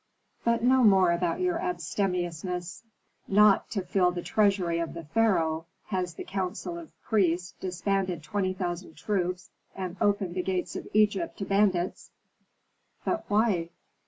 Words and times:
"But 0.43 0.63
no 0.63 0.83
more 0.83 1.11
about 1.11 1.41
your 1.41 1.59
abstemiousness. 1.59 2.81
Not 3.27 3.69
to 3.69 3.83
fill 3.83 4.09
the 4.09 4.23
treasury 4.23 4.79
of 4.79 4.95
the 4.95 5.03
pharaoh 5.03 5.67
has 5.89 6.15
the 6.15 6.23
council 6.23 6.79
of 6.79 6.99
priests 7.03 7.53
disbanded 7.59 8.23
twenty 8.23 8.55
thousand 8.55 8.95
troops 8.97 9.51
and 9.75 9.97
opened 10.01 10.33
the 10.33 10.41
gates 10.41 10.75
of 10.75 10.87
Egypt 10.93 11.37
to 11.37 11.45
bandits." 11.45 12.09
"But 13.05 13.25
why?" 13.27 13.69